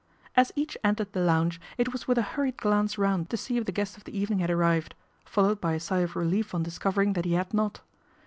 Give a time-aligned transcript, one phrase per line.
[0.35, 3.65] As each entered the lounge, it was with a hurried glance round to see if
[3.65, 7.13] the guest of the evening had arrived, followed by a sigh of relief on discovering
[7.13, 7.81] that he had not.